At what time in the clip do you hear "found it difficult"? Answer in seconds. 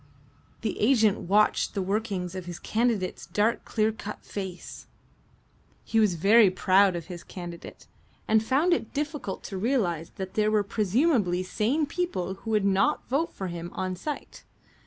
8.43-9.43